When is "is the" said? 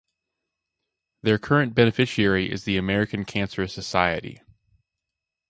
2.51-2.75